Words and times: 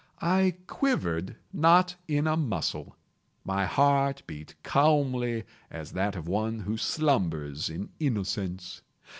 I 0.19 0.55
quivered 0.65 1.35
not 1.53 1.95
in 2.07 2.25
a 2.25 2.35
muscle. 2.35 2.95
My 3.45 3.67
heart 3.67 4.23
beat 4.25 4.55
calmly 4.63 5.43
as 5.69 5.91
that 5.91 6.15
of 6.15 6.27
one 6.27 6.61
who 6.61 6.75
slumbers 6.75 7.69
in 7.69 7.89
innocence. 7.99 8.81